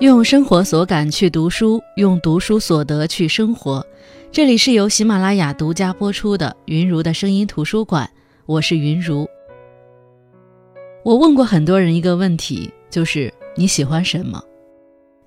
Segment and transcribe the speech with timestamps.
[0.00, 3.86] 用生活所感去读书，用读书所得去生活。
[4.32, 8.10] 这里是由喜马拉雅独家播出的云如的声音图书馆，
[8.46, 9.28] 我是云如。
[11.04, 14.42] 我问过很多人一个问题，就是你喜欢什么？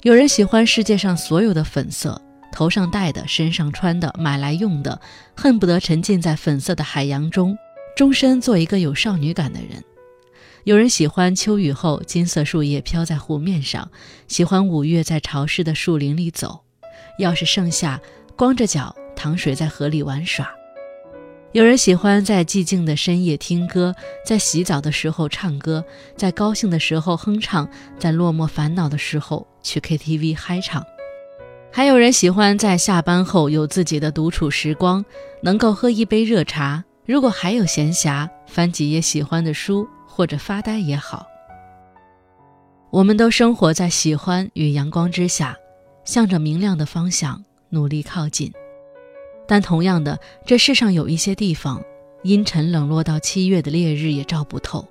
[0.02, 2.20] 有人喜欢世界上所有的粉色，
[2.52, 5.00] 头上戴的，身上穿的，买来用的，
[5.36, 7.56] 恨不得沉浸在粉色的海洋中，
[7.96, 9.84] 终身做一个有少女感的人。
[10.66, 13.92] 有人喜欢秋雨后金色树叶飘在湖面上，
[14.30, 16.64] 喜欢五月在潮湿的树林里走；
[17.20, 18.00] 要是盛夏，
[18.38, 20.50] 光着脚淌水在河里玩耍。
[21.52, 23.94] 有人喜欢在寂静的深夜听歌，
[24.26, 25.84] 在洗澡的时候唱歌，
[26.16, 27.70] 在高兴的时候哼唱，
[28.00, 30.82] 在落寞烦恼的时候去 KTV 嗨唱。
[31.74, 35.04] 还有人喜欢在下班后有自己的独处时光，
[35.42, 39.86] 能够喝一杯热茶，如果还有闲暇，翻几页喜欢的书。
[40.16, 41.26] 或者发呆也好，
[42.92, 45.58] 我们都生活在喜欢与阳光之下，
[46.06, 48.54] 向着明亮的方向努力靠近。
[49.48, 51.84] 但同样的，这世上有一些地方，
[52.22, 54.88] 阴沉冷落到七月的烈日也照不透。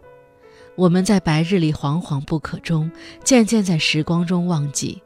[0.75, 2.91] 我们在白日里惶惶不可终，
[3.23, 5.01] 渐渐在时光中忘记，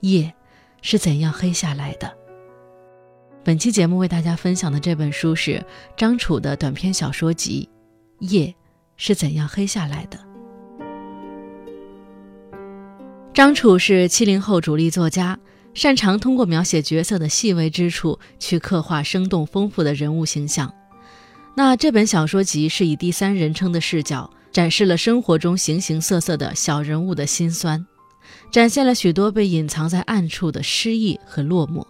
[0.00, 0.30] 夜
[0.82, 2.12] 是怎样黑下来的。
[3.42, 5.64] 本期节目为大家分享的这本书是
[5.96, 7.66] 张楚的短篇小说集
[8.30, 8.48] 《夜》。
[8.96, 10.18] 是怎样黑下来的？
[13.34, 15.38] 张楚是七零后主力作家，
[15.72, 20.72] 擅长通过描写角色的细微之处去刻画生动丰富的人物形象。
[21.54, 27.84] 那这本小说集是以第三人称的视角，展示了生活中形形色色的小人物的辛酸，
[28.50, 31.86] 展现了许多被隐藏在暗处的失意和落寞。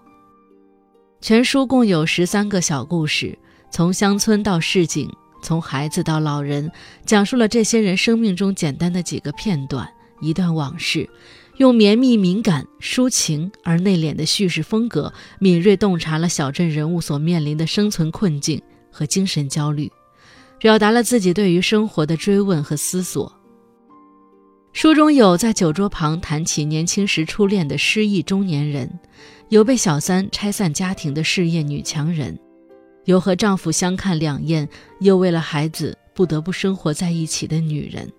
[1.21, 3.37] 全书共有十三个小故事，
[3.71, 5.09] 从乡村到市井。
[5.43, 6.71] 从孩子到老人，
[7.05, 9.87] 讲述了这些人生命中简单的几个片段、
[10.21, 11.11] 一段往事，
[11.59, 19.91] 用绵密、敏感、抒情而内敛的叙事风格，敏锐洞察了小镇人物所面临的生存困境和精神焦虑，
[20.59, 23.31] 表达了自己对于生活的追问和思索。
[24.73, 28.99] 书中有在酒桌旁谈起年轻时初恋的失意中年人，
[29.51, 32.39] 有被小三拆散家庭的事业女强人。
[33.05, 34.69] 有和丈夫相看两厌，
[35.01, 38.11] 又为了孩子不得不生活在一起的女人，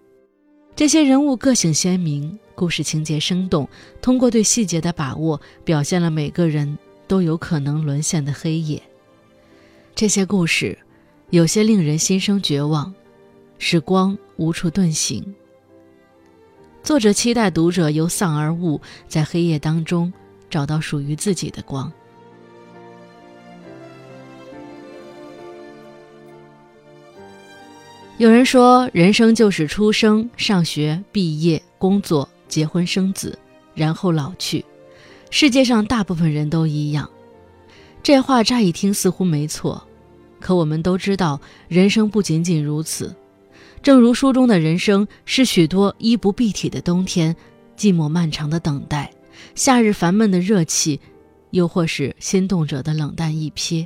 [0.76, 3.68] 这些人物个性鲜明，故事情节生动，
[4.02, 6.78] 通过对细节的把握，表现了每个人
[7.08, 8.82] 都有可能沦陷的黑夜。
[9.96, 10.78] 这些故事
[11.30, 12.94] 有些令人心生绝望，
[13.60, 15.34] 使光无处遁形。
[16.84, 20.12] 作者期待读者由丧而悟，在黑夜当中
[20.50, 21.90] 找到属于自己的光。
[28.24, 33.38] 有人说，人生就是出生、上学、毕业、工作、结婚、生子，
[33.76, 34.64] 然后老去。
[35.30, 37.10] 世界上大部分人都一样。
[38.02, 39.86] 这话乍一听似乎没错，
[40.40, 43.14] 可我们都知道，人生不仅仅如此。
[43.82, 47.36] 正如书中的人生，是许多衣不蔽体的冬天，
[47.76, 49.12] 寂寞漫长的等待，
[49.54, 50.98] 夏日烦闷的热气，
[51.52, 53.86] 又或是心动者的冷淡一瞥。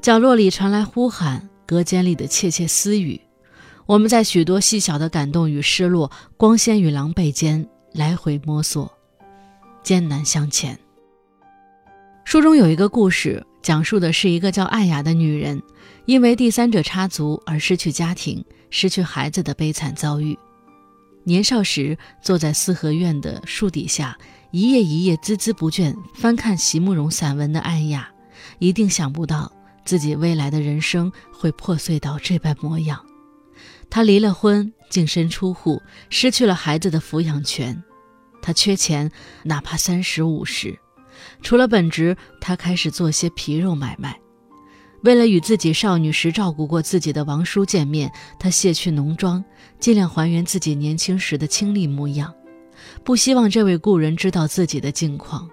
[0.00, 3.20] 角落里传来呼喊，隔间里的窃窃私语。
[3.92, 8.90] 我们在许多细小的感动与失落、光鲜与狼狈间来回摸索，
[9.82, 10.78] 艰难向前。
[12.24, 15.62] 书中有一个故事，讲述的是一个叫艾雅的女人，
[16.06, 20.38] 因为第三者插足而失去家庭、失去孩子的悲惨遭遇。
[21.24, 24.16] 年少时坐在四合院的树底下，
[24.52, 28.08] 一页一页孜孜不倦翻看席慕容散文的艾雅，
[28.58, 29.52] 一定想不到
[29.84, 32.98] 自己未来的人生会破碎到这般模样。
[33.94, 37.84] 他离了婚，净身出户，失去了孩子的抚养权。
[38.40, 40.74] 他缺钱，哪怕三十五十。
[41.42, 44.18] 除了本职，他开始做些皮肉买卖。
[45.02, 49.44] 为了与自己少女时照顾过自己的王叔见面，他卸去浓妆，
[49.78, 52.32] 尽量还原自己年轻时的清丽模样，
[53.04, 55.46] 不希望这位故人知道自己的境况。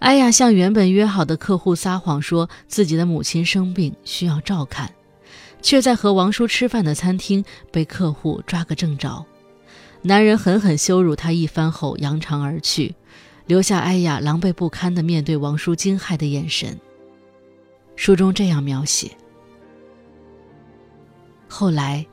[0.00, 4.92] 艾雅向原本约好的客户撒谎，说自己的母亲生病，需要照看。
[5.62, 9.24] 却在和王叔吃饭的餐厅被客户抓个正着，
[10.02, 12.94] 男人狠狠羞辱他一番后扬长而去，
[13.46, 16.78] 留下艾雅狼狈不堪地面对王叔惊骇的眼神。
[17.96, 19.10] 书中这样描写：
[21.48, 22.06] 后来，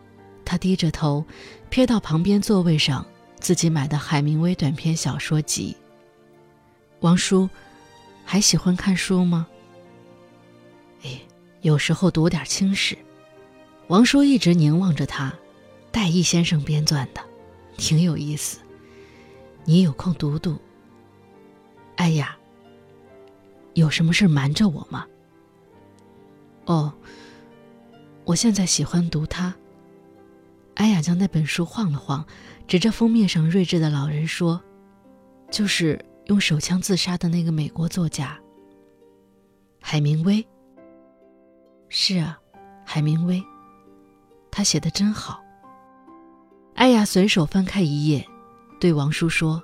[0.43, 1.23] 他低着头，
[1.71, 3.05] 瞥到旁边座位上
[3.39, 5.75] 自己买的海明威短篇小说集。
[6.99, 7.49] 王叔，
[8.25, 9.47] 还喜欢看书吗？
[11.03, 11.21] 哎，
[11.61, 12.97] 有时候读点轻史。
[13.87, 15.33] 王叔一直凝望着他，
[15.91, 17.21] 戴毅先生编撰的，
[17.77, 18.59] 挺有意思。
[19.63, 20.57] 你有空读读，
[21.95, 22.37] 哎呀，
[23.75, 25.07] 有什么事瞒着我吗？
[26.65, 26.93] 哦，
[28.25, 29.55] 我现在喜欢读它。
[30.75, 32.25] 艾雅将那本书晃了晃，
[32.67, 34.61] 指着封面上睿智的老人说
[35.49, 38.37] ：“就是用手枪自杀的那个美国作家，
[39.79, 40.45] 海明威。”
[41.87, 42.37] 是啊，
[42.85, 43.41] 海明威。
[44.57, 45.39] 他写的真好。
[46.73, 48.27] 艾雅随手翻开一页，
[48.79, 49.61] 对王叔说：“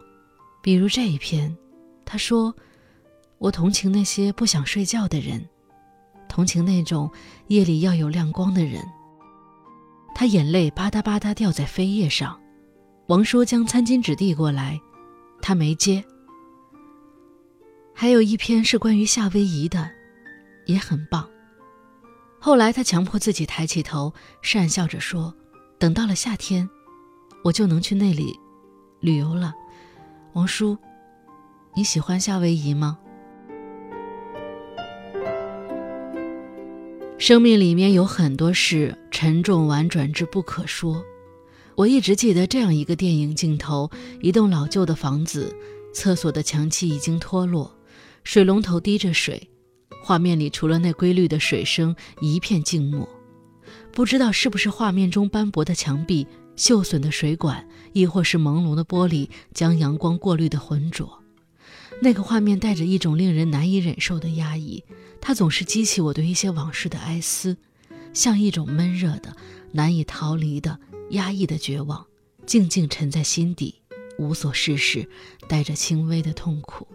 [0.62, 1.52] 比如这一篇。”
[2.06, 2.54] 他说
[3.40, 5.44] ：“我同情那些不想睡觉的人，
[6.30, 7.10] 同情那种
[7.48, 8.86] 夜里要有亮光的人。”
[10.14, 12.40] 他眼泪吧嗒吧嗒掉在扉页上。
[13.08, 14.80] 王叔将餐巾纸递过来，
[15.42, 16.06] 他没接。
[17.96, 19.90] 还有一篇是关于夏威夷的，
[20.68, 21.28] 也很棒。
[22.46, 24.14] 后来他强迫自己抬起头，
[24.44, 25.34] 讪笑着说
[25.80, 26.70] ：“等到了夏天，
[27.42, 28.38] 我就能去那里
[29.00, 29.54] 旅游了。”
[30.36, 30.78] 王叔。
[31.74, 33.00] 你喜欢夏威夷吗？
[37.18, 41.02] 生命里面有很多事沉重婉转至不可说。
[41.76, 43.90] 我一直记得这样一个电影镜头：
[44.20, 45.56] 一栋老旧的房子，
[45.94, 47.74] 厕所的墙漆已经脱落，
[48.26, 49.50] 水龙头滴着水，
[50.04, 53.08] 画面里除了那规律的水声，一片静默。
[53.94, 56.28] 不知道是不是画面中斑驳的墙壁、
[56.58, 61.24] 锈损的水管，亦或是朦胧的玻璃将阳光过滤的浑浊。
[62.02, 64.84] 那个画面带着一种令人难以忍受的压抑，
[65.22, 67.56] 它总是激起我对一些往事的哀思，
[68.14, 69.38] 像一种闷热的、
[69.72, 70.78] 难以逃离的
[71.12, 72.06] 压抑的绝望，
[72.46, 73.76] 静静沉在心底，
[74.18, 75.08] 无所事事，
[75.48, 76.86] 带着轻微的痛苦。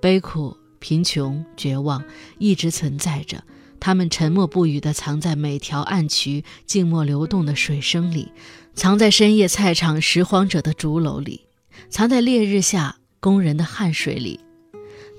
[0.00, 0.56] 悲苦、
[0.86, 2.04] 贫穷、绝望
[2.38, 3.42] 一直存在着，
[3.80, 8.30] 他们沉默不语地藏在每条暗渠静默流动的水声里，
[8.72, 11.48] 藏在深夜菜场拾荒者的竹篓里，
[11.90, 12.98] 藏在烈日下。
[13.18, 14.38] 工人的汗水里，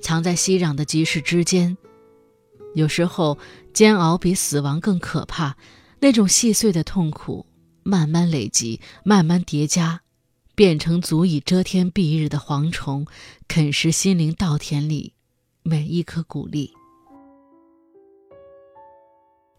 [0.02, 1.76] 藏在熙攘的集市之间。
[2.74, 3.38] 有时候，
[3.74, 5.58] 煎熬比死亡更可怕。
[6.00, 7.46] 那种细碎的痛苦，
[7.84, 10.04] 慢慢累积，慢慢叠加，
[10.56, 13.06] 变成足以遮天蔽日的蝗虫，
[13.50, 15.12] 啃食心灵稻田里
[15.70, 16.74] 每一颗谷粒。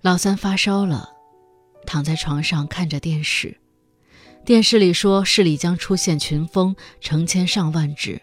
[0.00, 1.10] 老三发烧了，
[1.84, 3.54] 躺在床上看着电视。
[4.42, 8.18] 电视里说，市里将出现群蜂，成千上万只。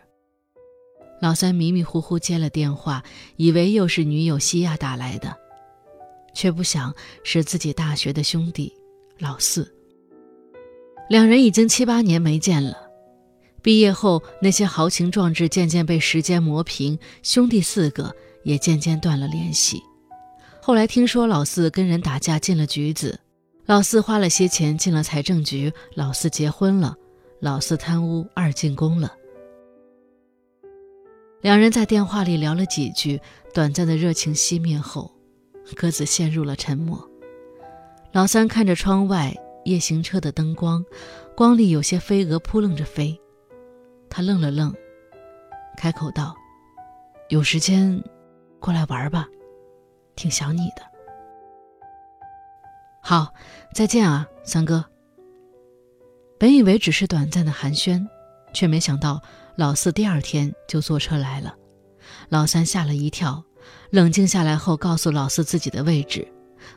[1.22, 3.04] 老三迷迷糊糊接了电话，
[3.36, 5.38] 以为又是女友西亚打来的，
[6.34, 6.92] 却不想
[7.24, 8.74] 是自己大学的兄弟
[9.20, 9.72] 老四。
[11.08, 12.85] 两人已经七八年没见了。
[13.66, 19.82] 毕业后，那些豪情壮志渐渐被时间磨平，兄弟四个也渐渐断了联系。
[20.62, 23.20] 后来听说老四跟人打架进了局子，
[23.66, 26.96] 老四花了些钱进了财政局，老四结婚了，
[27.40, 29.12] 老四贪污二进宫了。
[31.42, 33.20] 两人在电话里聊了几句，
[33.52, 35.12] 短暂的热情熄灭后，
[35.76, 37.04] 各自陷入了沉默。
[38.12, 40.86] 老三看着窗外夜行车的灯光，
[41.36, 43.20] 光里有些飞蛾扑棱着飞。
[44.16, 44.74] 他愣了愣，
[45.76, 46.34] 开口道
[47.28, 48.02] ：“有时间
[48.62, 49.28] 过来玩吧，
[50.16, 50.82] 挺想你的。”
[53.04, 53.34] 好，
[53.74, 54.86] 再见啊，三哥。
[56.40, 58.08] 本以为只是短暂的寒暄，
[58.54, 59.22] 却没想到。
[59.58, 61.54] 老四第二天就坐车来了，
[62.30, 63.44] 老三吓了一跳，
[63.90, 66.26] 冷静下来后告诉老四自己的位置，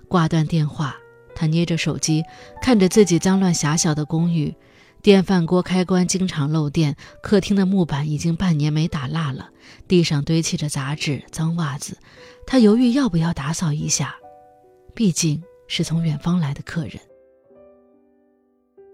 [0.09, 0.97] 挂断电话，
[1.37, 2.25] 他捏着手机，
[2.61, 4.53] 看着自己脏乱狭小的公寓，
[5.03, 9.49] 电饭锅开关经常漏电，客厅的木板已经半年没打蜡了，
[9.87, 11.97] 地上堆砌着杂志、脏袜子，
[12.47, 14.17] 他犹豫要不要打扫一下，
[14.95, 16.95] 毕竟是从远方来的客人。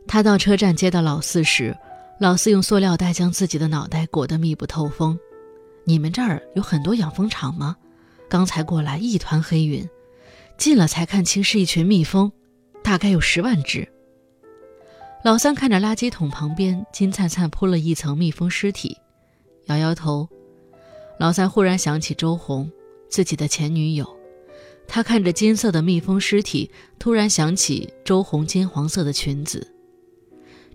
[0.07, 1.77] 他到车站接到老四时。
[2.21, 5.19] 老四用塑料袋将自己的脑袋裹得密不透风。
[5.83, 7.77] 你们这儿有很多养蜂场吗？
[8.31, 9.87] 刚才过来一团黑云，
[10.57, 12.31] 近了才看清是一群蜜蜂，
[12.85, 13.87] 大概有十万只。
[15.25, 18.99] 老三看着垃圾桶旁边金灿灿铺了一层蜜蜂尸体，
[19.69, 20.29] 摇摇头。
[21.19, 22.71] 老三忽然想起周红，
[23.09, 24.07] 自己的前女友。
[24.87, 29.67] 他看着金色的蜜蜂尸体，突然想起周红金黄色的裙子。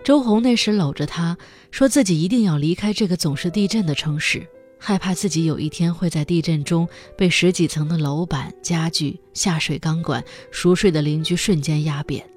[0.04, 1.38] 周红那时搂着他，
[1.70, 4.48] 说自己一定要离开这个总是地震的城市，
[4.80, 12.28] 害怕自己有一天会在地震中被十几层的楼板、家具、下水钢管、熟睡的邻居瞬间压扁。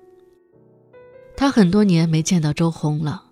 [1.36, 3.22] 他很多年没见到周红了，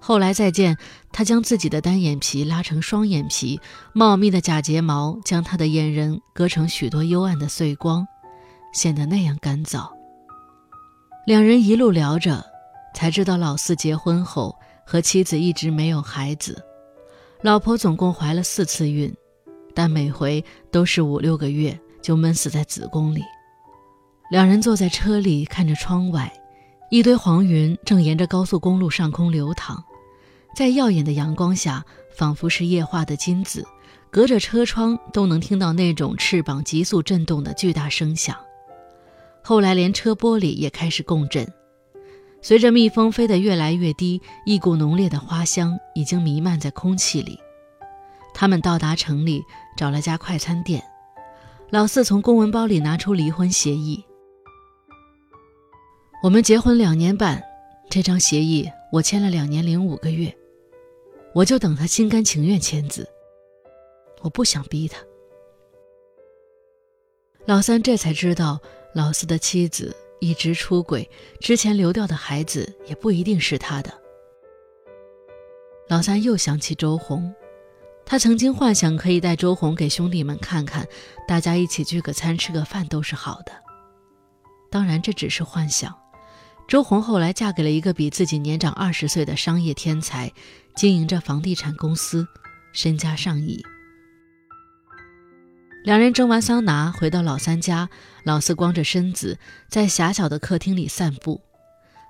[0.00, 0.76] 后来再见，
[1.12, 3.60] 他将自己的单眼皮拉成双眼皮，
[3.92, 8.06] 茂密的假睫毛将他的眼仁割成许多幽暗的碎光，
[8.72, 9.88] 显得那样干燥。
[11.26, 12.44] 两人一路聊着。
[12.94, 16.64] 才知道老四结婚后和妻子一直没有孩子，
[17.42, 19.14] 老婆总共怀了四次孕，
[19.74, 23.22] 但每回都是五六个月就闷死在子宫里。
[24.30, 26.32] 两人坐在车里，看着窗外，
[26.88, 29.82] 一堆黄云正沿着高速公路上空流淌，
[30.54, 31.84] 在耀眼的阳光下，
[32.16, 33.66] 仿佛是液化的金子。
[34.08, 38.36] 隔着车窗都能听到那种翅膀急速震动的巨大声响。
[39.42, 41.46] 后来，连车玻璃也开始共振。
[42.40, 47.38] 随着蜜蜂飞得越来越低，一股浓烈的花香已经弥漫在空气里。
[48.32, 49.42] 他们到达城里，
[49.76, 50.82] 找了家快餐店。
[51.68, 54.02] 老四从公文包里拿出离婚协议。
[56.26, 57.40] 我们结婚两年半，
[57.88, 60.36] 这张协议我签了两年零五个月，
[61.32, 63.08] 我就等他心甘情愿签字。
[64.22, 64.98] 我不想逼他。
[67.44, 68.60] 老三这才知道，
[68.92, 73.94] 老四的妻子一直出轨，之前流掉的孩子也不一定是他的。
[75.86, 77.32] 老三又想起周红，
[78.04, 80.84] 他曾经幻想可以带周红给兄弟们看看，
[81.28, 83.52] 大家一起聚个餐、吃个饭都是好的。
[84.72, 85.96] 当然，这只是幻想。
[86.68, 90.32] 周红后来嫁给了一个比自己年长二十岁的商业天才，
[90.74, 92.26] 经营着房地产公司，
[92.72, 93.64] 身家上亿。
[95.84, 97.88] 两人蒸完桑拿，回到老三家。
[98.24, 101.40] 老四光着身子在狭小的客厅里散步。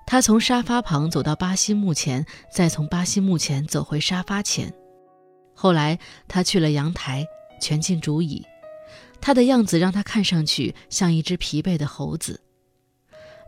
[0.07, 4.73] 他从沙发旁走到巴西木前，再从巴西木前走回沙发前。
[5.53, 7.23] 后来他去了阳台，
[7.61, 8.43] 蜷进竹椅。
[9.21, 12.41] 他的样子让他看上去像一只疲惫的猴子。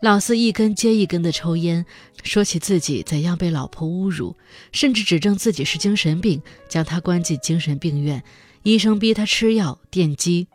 [0.02, 1.86] 老四一根接一根的抽烟，
[2.24, 4.36] 说起自己怎样被老婆侮辱，
[4.72, 8.24] 甚至指证自己是精神病，将他关进精神病院。
[8.64, 10.48] 医生逼他吃药电击，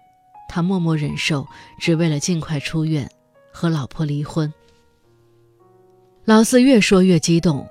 [0.48, 1.46] 他默默忍受，
[1.78, 3.10] 只为了尽快出院，
[3.52, 4.50] 和老婆离婚。
[6.24, 7.68] 老四越说越激动，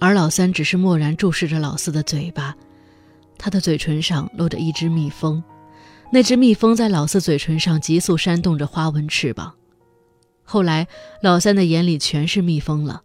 [0.00, 2.56] 而老三只是默然注视着老四的嘴巴，
[3.38, 5.40] 他的嘴唇上露着一只蜜蜂，
[6.12, 9.54] 那只蜜蜂在老四嘴唇上急速扇动着花纹翅膀。
[10.50, 10.88] 后来，
[11.22, 13.04] 老三的眼里全是蜜蜂了。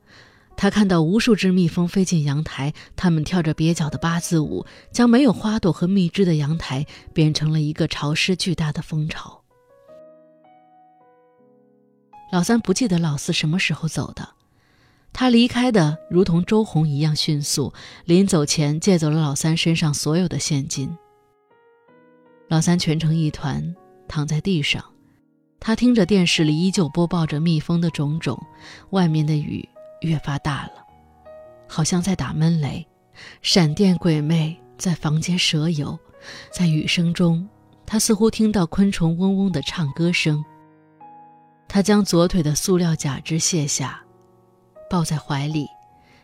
[0.58, 9.44] 他看到无数只蜜蜂飞进阳台，它们跳着蹩脚的八字舞，将没有花朵和蜜汁的阳台变成了一个潮湿巨大的蜂巢。
[12.32, 14.28] 老三不记得老四什么时候走的，
[15.14, 17.72] 他离开的如同周红一样迅速，
[18.06, 20.98] 临走前借走了老三身上所有的现金。
[22.48, 23.75] 老三蜷成一团
[24.08, 24.84] 躺在地上，
[25.60, 28.42] 他听着电视里依旧播报着蜜蜂的种种，
[28.90, 29.68] 外面的雨。
[30.02, 30.86] 越发大了，
[31.68, 32.86] 好像在打闷雷，
[33.42, 35.98] 闪电鬼魅在房间蛇游，
[36.52, 37.48] 在雨声中，
[37.88, 40.44] 他似乎听到昆虫嗡嗡的唱歌声。
[41.68, 44.00] 他将左腿的塑料假肢卸下，
[44.90, 45.66] 抱在怀里，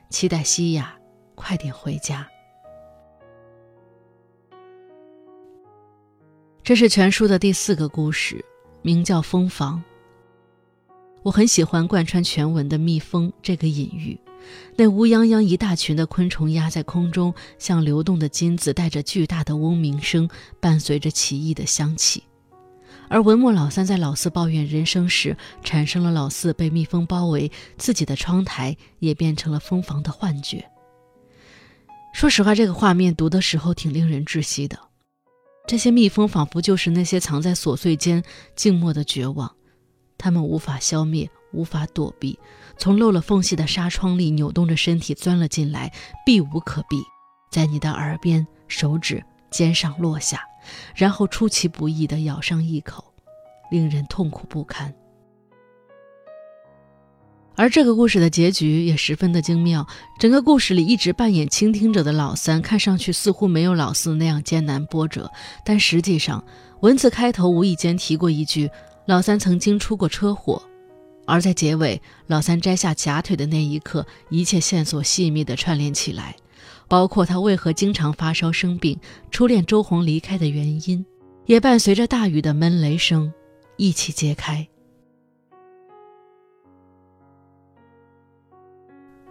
[0.09, 0.93] 期待西雅
[1.33, 2.27] 快点回家。
[6.61, 8.45] 这是全书的第四个故事，
[8.81, 9.77] 名叫《蜂房》。
[11.23, 14.19] 我很喜欢贯穿全文的蜜蜂这个隐喻，
[14.75, 20.27] 那乌泱泱一大群的昆虫压在空中，像流动的金子，带着巨大的嗡鸣声，
[20.59, 22.23] 伴随着奇异的香气。
[23.07, 30.65] 而文末老三在老四抱怨人生时，产生了老四被蜜蜂包围，自己的窗台也变成了蜂房的幻觉。
[32.13, 34.79] 说实话，这个画面读的时候挺令人窒息的。
[35.67, 38.23] 这些蜜蜂仿佛就是那些藏在琐碎间
[38.55, 39.55] 静默的绝望。
[40.17, 42.37] 它们无法消灭，无法躲避，
[42.77, 45.91] 从漏了缝隙的纱窗里扭动着身体钻了进来，
[46.25, 47.01] 避无可避，
[47.51, 50.41] 在你的耳边、手指、肩上落下，
[50.93, 53.13] 然后出其不意地咬上一口，
[53.71, 54.93] 令人痛苦不堪。
[57.61, 59.85] 而这个故事的结局也十分的精妙。
[60.17, 65.31] 整个故事里一直扮演倾听者的老三，看上去似乎没有老四那样艰难波折，
[65.63, 66.43] 但实际上，
[66.79, 68.67] 文字开头无意间提过一句。
[69.05, 70.59] 老三曾经出过车祸，
[71.27, 76.35] 而在结尾，老三摘下假腿的那一刻，一切线索细密地串联起来，
[76.87, 78.99] 包括他为何经常发烧生病，
[79.29, 81.05] 初恋周红离开的原因，
[81.45, 83.31] 也伴随着大雨的闷雷声
[83.77, 84.67] 一起揭开。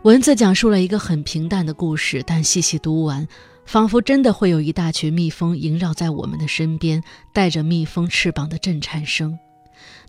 [0.02, 3.26] 文字讲述了一个很平淡的故事，但细细读完。
[3.66, 7.04] 仿佛真的会有一大群蜜蜂萦绕在我们的身边，
[7.34, 9.38] 带着蜜蜂翅膀的震颤声。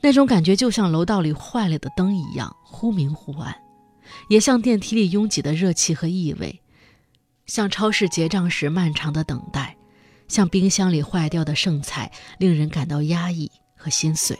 [0.01, 3.53] 那种感觉就像楼道里坏了的灯一样忽明忽暗，
[4.29, 6.61] 也像电梯里拥挤的热气和异味，
[7.45, 9.75] 像超市结账时漫长的等待，
[10.29, 14.39] 像冰箱里坏掉的剩菜，令人感到压抑和心碎。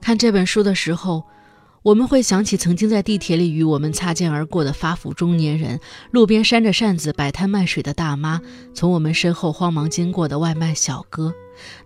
[0.00, 1.24] 看这本书的时候，
[1.86, 5.78] 我们会想起曾经在地铁里与我们擦肩而过的发福中年人，
[6.10, 8.40] 路边扇着扇子摆摊卖水的大妈，
[8.74, 11.32] 从我们身后慌忙经过的外卖小哥，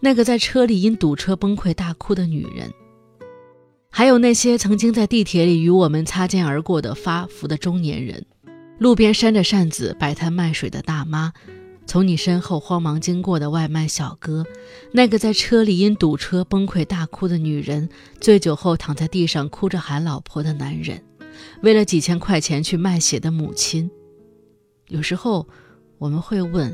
[0.01, 2.73] 那个在车里因堵车崩溃大哭的女人，
[3.91, 8.25] 还有那些曾经在地铁里与我们擦肩而过的发福的中年人，
[8.79, 11.31] 路边扇着扇子摆摊卖水的大妈。
[11.91, 14.47] 从你身后慌忙经过的外卖小哥，
[14.93, 17.89] 那个在车里因堵车崩溃大哭的女人，
[18.21, 21.03] 醉酒后躺在地上哭着喊老婆的男人，
[21.65, 23.91] 为了几千块钱去卖血的母亲。
[24.87, 25.49] 有时候
[25.99, 26.73] 我们会问：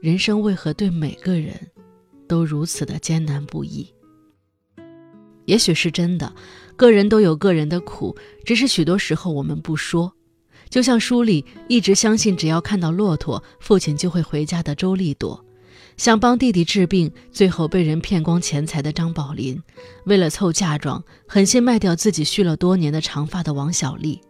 [0.00, 1.54] 人生为何对每个人
[2.26, 3.86] 都如此的艰难不易？
[5.44, 6.34] 也许是真的，
[6.76, 8.16] 个人都有个人的苦，
[8.46, 10.14] 只是许多时候我们不说。
[10.74, 15.44] 就像书里一直相信，只要看到骆驼，父亲就会回家的周立朵，
[15.96, 19.62] 想帮弟弟治病，最后被人骗光钱财的张宝林，
[20.06, 24.20] 为了凑嫁妆，狠心卖掉自己蓄了多年的长发的王小丽，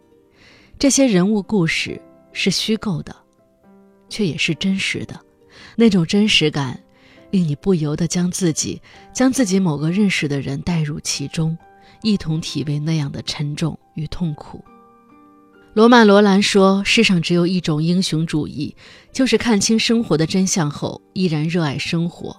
[0.77, 1.99] 这些人物故事
[2.31, 3.15] 是虚构的，
[4.07, 5.19] 却也是真实的。
[5.75, 6.79] 那种真实感，
[7.31, 8.79] 令你不由得将自己、
[9.11, 11.57] 将自己某个认识的人带入其中，
[12.03, 14.63] 一同体味那样的沉重与痛苦。
[15.75, 18.73] 罗曼·罗兰说：“世上只有一种英雄主义，
[19.11, 22.33] 就是看清生活的真相后依然热爱生活。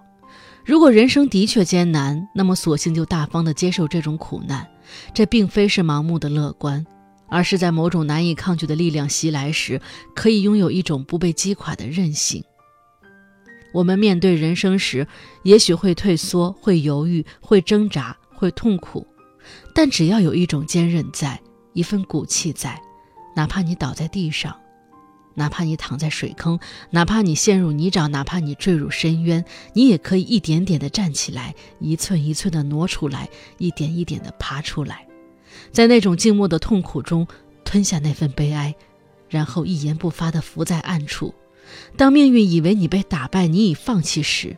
[0.65, 4.67] 如果人生的确艰难，那么索性就大方地接受这种苦难。
[5.13, 6.83] 这并非是盲目的乐观，
[7.29, 9.79] 而是在某种难以抗拒的力量袭来时，
[10.15, 12.43] 可以拥有一种不被击垮的韧性。
[13.75, 15.07] 我们面对人生时，
[15.43, 19.07] 也许会退缩，会犹豫，会挣扎，会痛苦，
[19.75, 21.39] 但只要有一种坚韧在，
[21.75, 22.81] 一份骨气在。”
[23.37, 24.59] 哪怕你倒在地上，
[25.35, 33.29] 哪怕你躺在水坑，哪怕你陷入泥沼，哪怕你坠入深渊，你也可以一点点地站起来，一寸一寸地挪出来，
[33.59, 35.07] 一点一点地爬出来，
[35.71, 37.29] 在那种静默的痛苦中
[37.63, 38.75] 吞下那份悲哀，
[39.29, 41.35] 然后一言不发地伏在暗处。
[41.95, 44.57] 当命运以为你被打败，你已放弃时，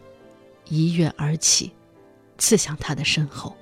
[0.68, 1.72] 一跃而起，
[2.38, 3.56] 刺向他的身后。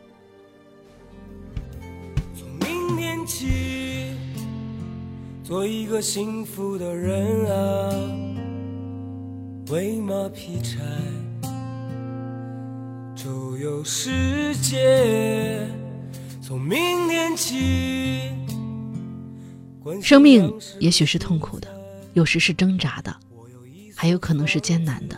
[2.35, 3.76] 从明天起。
[5.47, 7.95] 做一个幸福的人啊，
[9.69, 10.81] 喂马劈柴，
[13.15, 15.65] 周游世界。
[16.43, 18.33] 从明天起，
[20.03, 21.69] 生命也许是痛苦的，
[22.15, 23.17] 有时是挣扎的，
[23.95, 25.17] 还有可能是艰难的。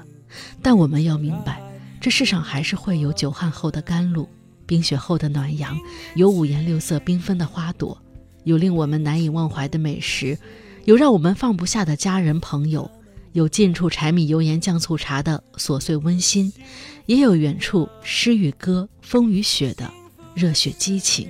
[0.61, 1.59] 但我们要明白，
[2.03, 4.29] 这世上还是会有久旱后的甘露，
[4.67, 5.75] 冰雪后的暖阳，
[6.17, 7.99] 有五颜六色缤纷的花朵。
[8.45, 10.39] 有令我们难以忘怀的美食，
[10.85, 12.91] 有让我们放不下的家人朋友，
[13.33, 16.53] 有近处柴米油盐酱醋茶的琐碎温馨，
[17.07, 19.91] 也有远处诗与歌、风与雪的
[20.35, 21.29] 热血激情。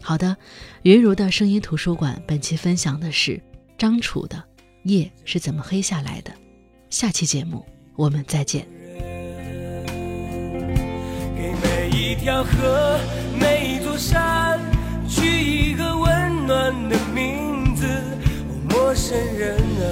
[0.00, 0.36] 好的，
[0.82, 3.40] 云如的声音图书馆本期分享的是
[3.78, 4.36] 张楚的
[4.82, 6.30] 《夜是怎么黑下来的》，
[6.90, 8.66] 下期节目我们再见。
[11.36, 12.98] 给每一条河，
[13.38, 14.41] 每一座山，
[19.04, 19.84] 生人啊，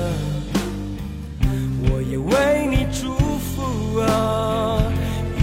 [1.90, 4.80] 我也为你祝福啊，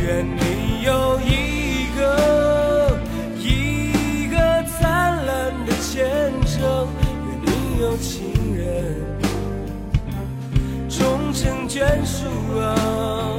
[0.01, 2.97] 愿你有一个
[3.37, 6.87] 一个灿烂的前程，
[7.27, 8.95] 愿你有情人
[10.87, 12.23] 终成眷属
[12.57, 13.36] 啊。